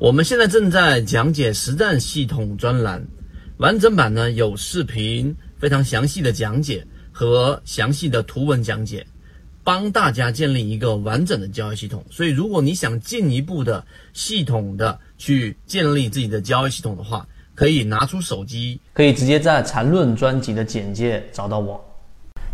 [0.00, 3.06] 我们现在正在讲解实战系统专栏，
[3.58, 9.06] 完整版呢有视频，非常详细的讲解和详细的图文讲解，
[9.62, 12.02] 帮大家建立一个完整的交易系统。
[12.10, 13.84] 所以，如果你想进一步的
[14.14, 21.78] 系统的去建立自己的交易系统的话，可以拿出手机，可以直接在缠论专辑的简介找到我。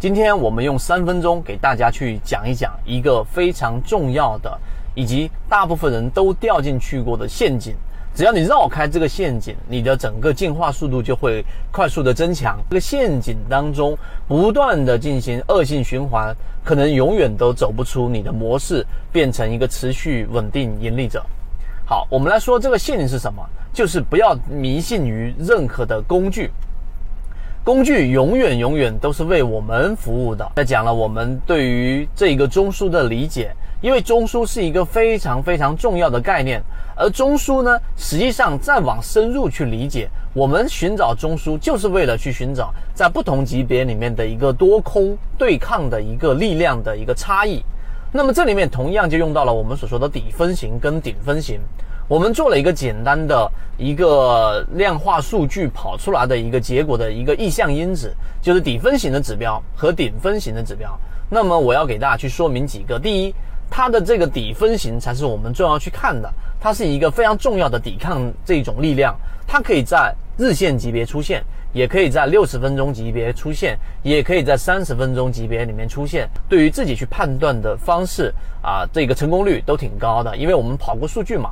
[0.00, 4.58] 今天我们用三分钟给大家去讲一讲一个非常重要的。
[4.94, 7.74] 以及大部分人都掉进去过的陷阱，
[8.14, 12.58] 只要你绕开这个陷阱，你的整个进化速度就会快速的增强。
[12.70, 13.96] 这个陷阱当中
[14.28, 21.24] 不断的进行恶性循环，可能永远都走不出你的模式，变成一个持续稳定盈利者。
[21.84, 23.44] 好，我们来说这个陷阱是什么？
[23.72, 26.52] 就是不要迷信于任何的工具，
[27.64, 30.52] 工具永远永远都是为我们服务的。
[30.54, 33.52] 在讲了我们对于这个中枢的理解。
[33.84, 36.58] 因为中枢是一个非常非常重要的概念，
[36.96, 47.62] 而中枢呢，实际上再往深入去理解，我们寻找中枢就是为了去寻找在不同级别里面的一个多空对抗的一个力量的一个差异。
[48.10, 51.60] 那么这里面同样就用到了我们所说的底分型跟顶分型。
[52.08, 60.98] 我们做了一个简单的一个量化数据跑出来的一个结果的一个意向因子，就是底分型的指标和顶分型的指标。
[61.28, 63.34] 那么我要给大家去说明几个，第一。
[63.70, 76.28] 它的这个底分型才是我们重要去看的，它是一个非常重要的抵抗这种力量，它可以在日线级别出现，也可以在六十分钟级别出现，也可以在三十分钟级别里面出现。
[76.48, 81.50] 对于自己去判断的方式啊，这个成功率都挺高的，因为我们跑过数据嘛。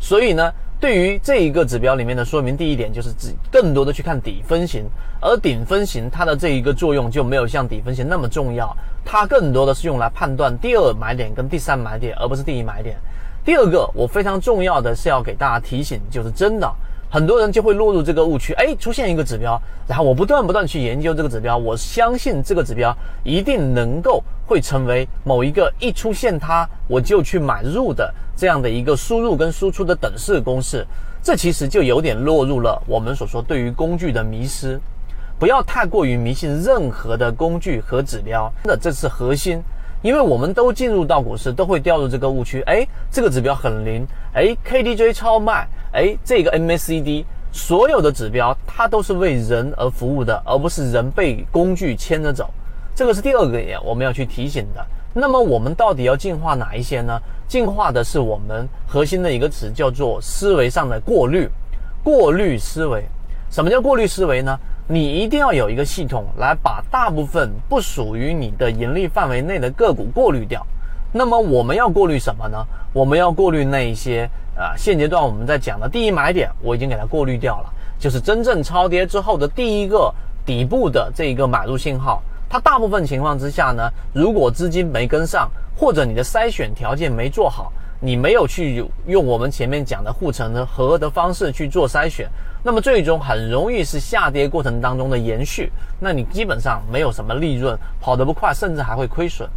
[0.00, 4.84] 所以呢，对于这一个指标里面的说明，第一点就是指更多的去看底分型，
[5.20, 12.96] 而顶分型它的这一个作用就没有像底分型那么重要，它更多的是用来判断第二买点跟第三买点，而不是第一买点。
[13.44, 16.68] 第二个，我非常重要的是要给大家提醒，就是真的。
[17.12, 30.86] 很多人就会落入这个误区，哎，出现一个指标，然后我不断不断去研究这个指标，我相信这个指标一定能够会成为某一个一出现它我就去买入的这样的一个输入跟输出的等式公式，
[31.22, 34.80] 这其实就有点落入了我们所说对于工具的迷失，
[35.38, 39.62] 不要太过于迷信任何的工具和指标，那这是核心。
[40.00, 42.60] 因为我们都进入到股市，都会掉入这个误区。
[42.62, 52.48] 哎，这个指标很灵，哎，KDJ 超卖，哎，这个 MACD，所有的指标它都是为人而服务的，而不是人被工具牵着走。
[52.94, 54.84] 这个是第二个点，我们要去提醒的。
[55.14, 57.20] 那么我们到底要进化哪一些呢？
[57.46, 61.46] 进化的是我们核心的一个词，叫做思维上的过滤，
[62.02, 63.04] 过滤思维。
[63.50, 64.58] 什么叫过滤思维呢？
[64.88, 70.66] 你一定要有一个系统来把大部分不属于你的盈利范围内的个股过滤掉。
[71.12, 72.64] 那么我们要过滤什么呢？
[72.94, 80.12] 我们要过滤那一些啊，现阶段我们在讲的第一买点，我已经给它过滤掉了，就是真正超跌之后的第一个
[80.44, 82.22] 底部的这一个买入信号。
[82.48, 87.72] 它大部分情况之下呢，如果资金没跟上，或者你的筛选条件没做好。
[88.04, 92.28] 你没有去用我们前面讲的护城河的方式去做筛选，
[92.60, 95.70] 那么最终很容易是下跌过程当中的延续，
[96.00, 99.48] 那你基本上没有什么利润，跑得不快，甚至还会亏损。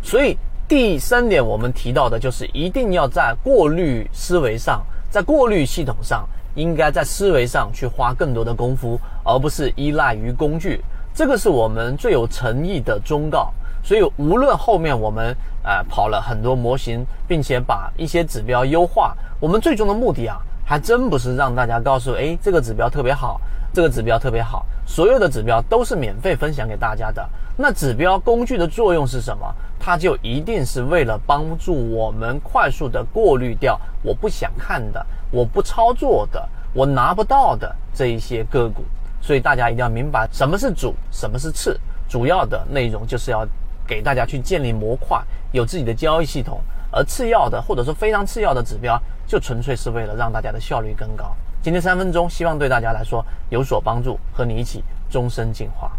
[0.00, 10.84] 所以第三点我们提到的就是一定要在过滤思维上，在过滤系统上，应该在思维上去花更多的功夫，而不是依赖于工具。
[11.14, 13.50] 这个是我们最有诚意的忠告。
[13.82, 20.36] 所以，无论后面我们呃跑了很多模型，并且把一些指标优化，我们最终的目的啊，
[20.66, 23.40] 还真不是让大家告诉哎这个指标特别好，
[23.72, 24.66] 这个指标特别好。
[24.88, 27.28] 所有的指标都是免费分享给大家的。
[27.58, 29.54] 那指标工具的作用是什么？
[29.78, 38.82] 它就一定是为了帮助我们快速的过滤掉我不想看的、我不操作的、我拿不到的这一些个股。
[39.20, 41.78] 所以大家一定要明白什么是主，什么是次。
[42.08, 43.46] 主要的内容就是要。
[43.86, 45.18] 给大家去建立模块，
[45.50, 46.60] 有自己的交易系统，
[46.92, 51.34] 而次要的或者说非常次要的指标，就纯粹是为了让大家的效率更高。
[51.68, 55.92] 今天三分钟，希望对大家来说有所帮助，和你一起终身进化。